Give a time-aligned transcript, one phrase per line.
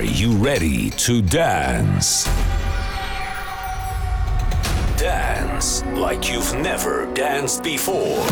[0.00, 2.24] Are you ready to dance?
[4.96, 8.26] Dance like you've never danced before.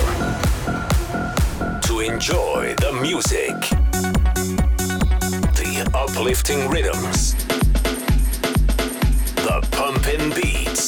[1.83, 3.53] To enjoy the music,
[5.61, 7.35] the uplifting rhythms,
[9.35, 10.87] the pumping beats,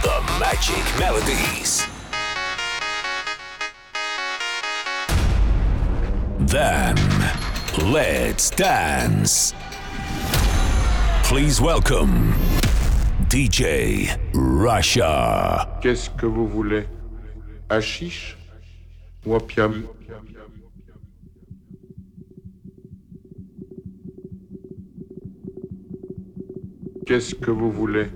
[0.00, 1.86] the magic melodies.
[6.38, 6.96] Then
[7.78, 9.52] let's dance.
[11.24, 12.32] Please welcome
[13.28, 15.68] DJ Russia.
[15.82, 16.86] Qu'est-ce que vous voulez?
[17.68, 18.36] Hachiche
[19.26, 19.84] ou opium
[27.06, 28.06] Qu'est-ce que vous voulez?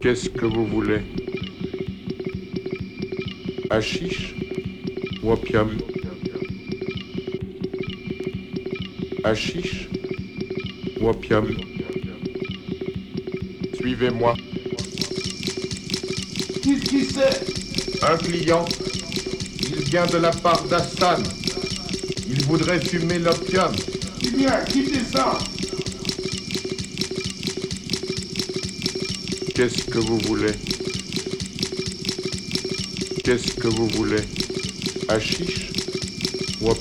[0.00, 1.21] Qu'est-ce que vous voulez?
[3.72, 4.34] Hachiche
[5.22, 5.78] ou opium
[9.24, 9.88] Hachiche
[11.00, 11.46] ou opium
[13.74, 14.34] Suivez-moi.
[16.62, 18.04] Qu'est-ce qui c'est?
[18.04, 18.66] Un client.
[19.70, 21.22] Il vient de la part d'Hassan.
[22.28, 23.72] Il voudrait fumer l'opium.
[24.22, 25.38] Eh bien, quittez ça
[29.54, 30.52] Qu'est-ce que vous voulez?
[33.24, 34.22] Qu'est-ce que vous voulez?
[35.08, 35.70] Hachiche
[36.60, 36.74] ou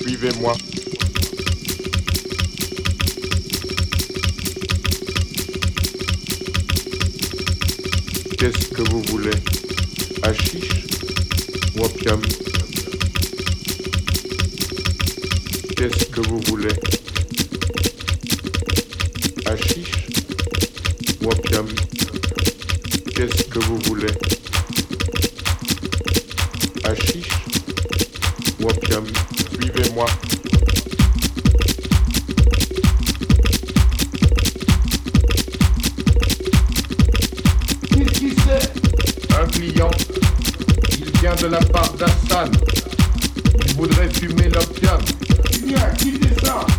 [0.00, 0.56] Suivez-moi.
[8.38, 9.30] Qu'est-ce que vous voulez?
[10.22, 10.86] Hachiche
[11.76, 11.84] ou
[44.30, 44.98] voudrait fumer l'opium.
[45.52, 46.69] Eh bien, quittez ça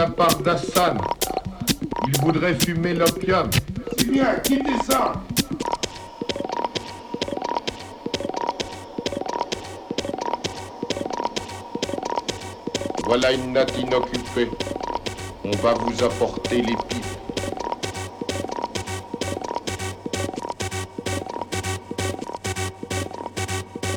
[0.00, 0.96] la part d'Hassan.
[2.08, 3.50] Il voudrait fumer l'opium.
[4.10, 5.12] Bien, quittez ça
[13.04, 14.48] Voilà une natte inoccupée.
[15.44, 17.04] On va vous apporter les pipes.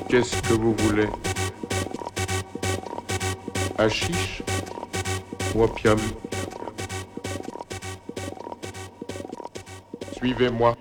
[0.09, 1.07] Qu'est-ce que vous voulez?
[3.77, 4.43] Hachiche
[5.61, 5.97] opium
[10.15, 10.72] Suivez-moi.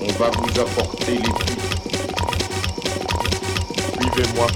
[0.00, 1.60] On va vous apporter les pipes.
[3.98, 4.46] Suivez-moi.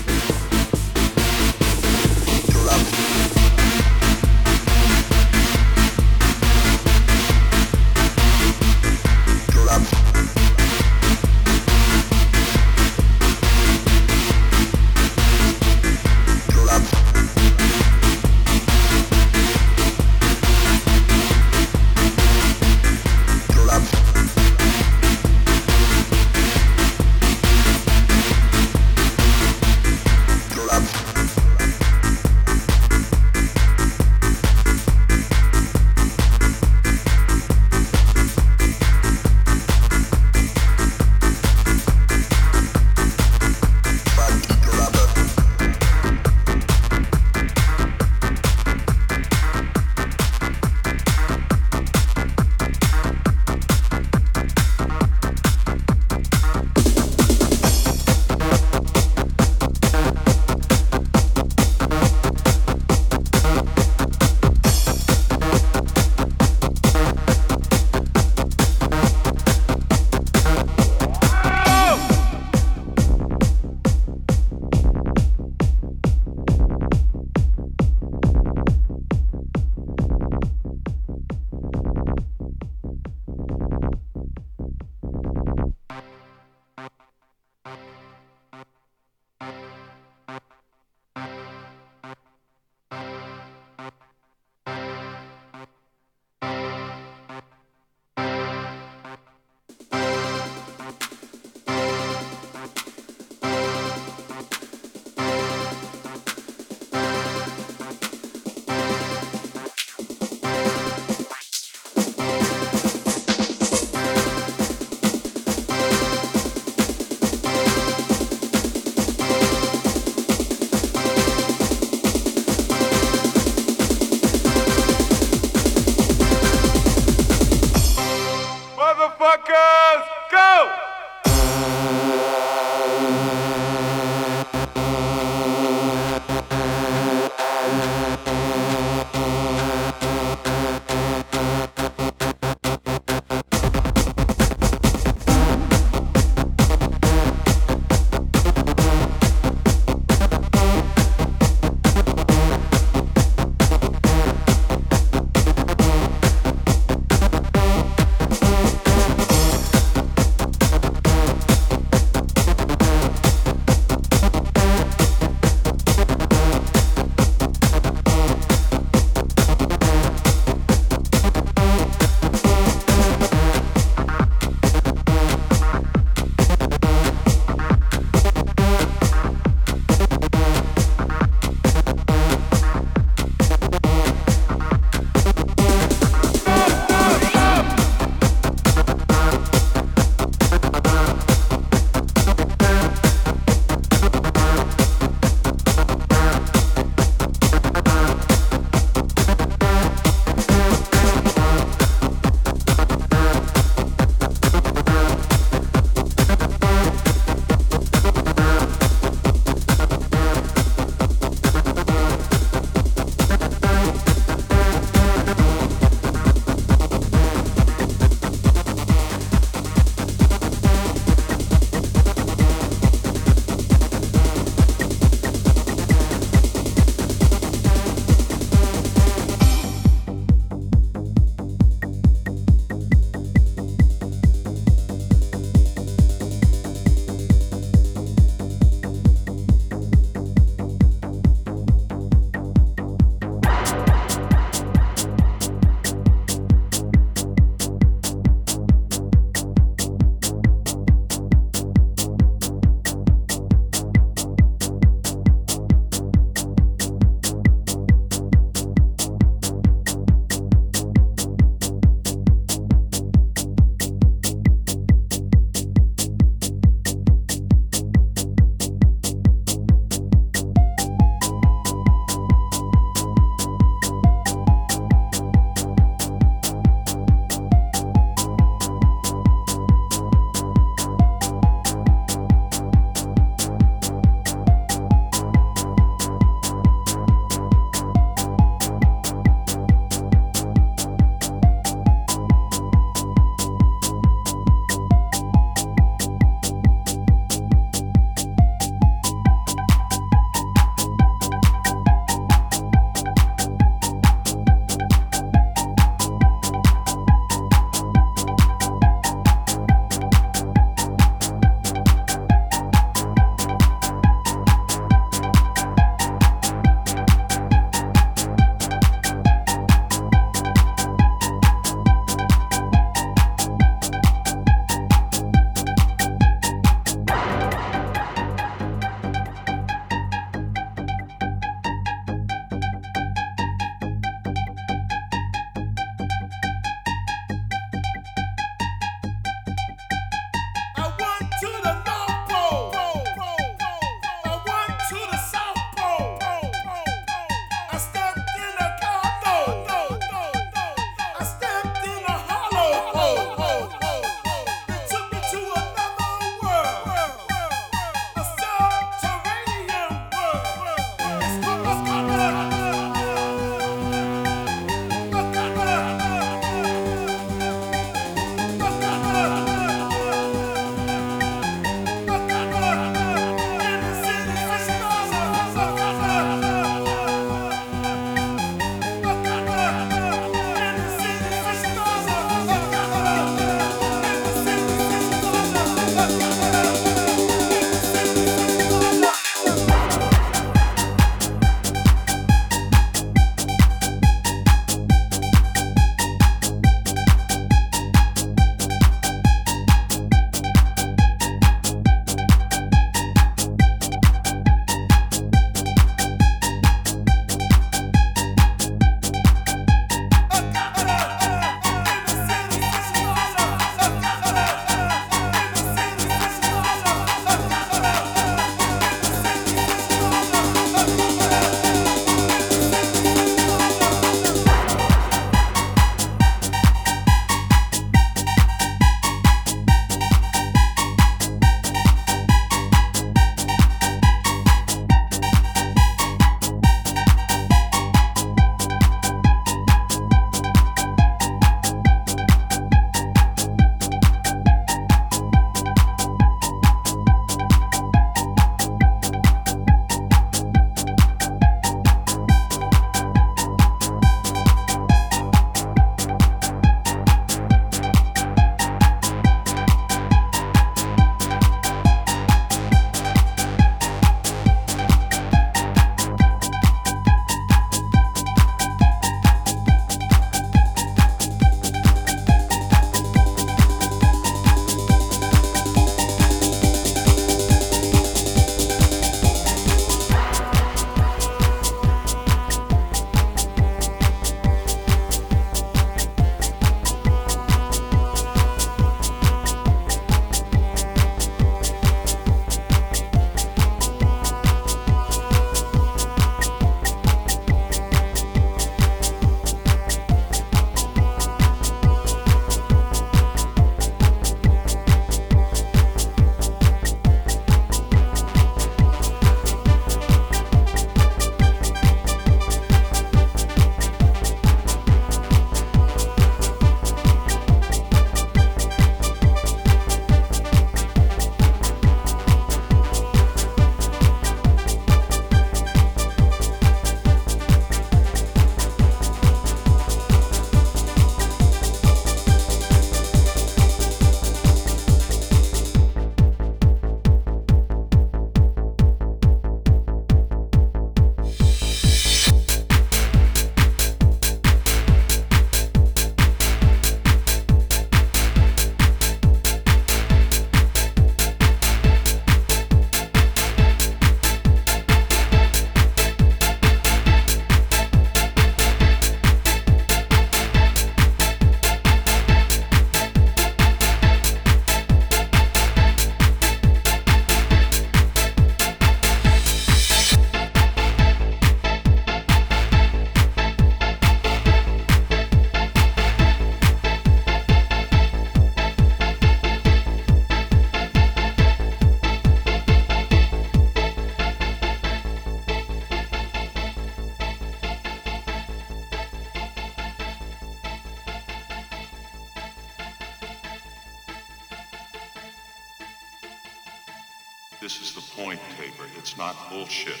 [597.60, 598.88] This is the point, Tabor.
[598.96, 600.00] It's not bullshit.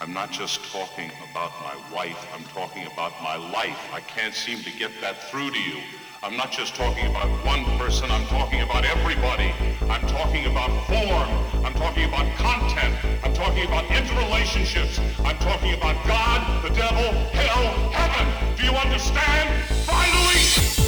[0.00, 3.78] I'm not just talking about my wife, I'm talking about my life.
[3.92, 5.78] I can't seem to get that through to you.
[6.24, 9.54] I'm not just talking about one person, I'm talking about everybody.
[9.82, 11.64] I'm talking about form.
[11.64, 12.96] I'm talking about content.
[13.22, 14.98] I'm talking about interrelationships.
[15.24, 18.56] I'm talking about God, the devil, hell, heaven.
[18.56, 19.64] Do you understand?
[19.86, 20.79] Finally!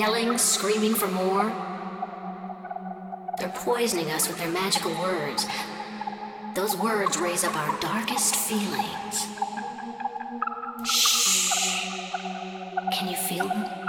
[0.00, 1.52] Yelling, screaming for more.
[3.38, 5.46] They're poisoning us with their magical words.
[6.54, 9.26] Those words raise up our darkest feelings.
[10.86, 11.82] Shh.
[12.94, 13.79] Can you feel them?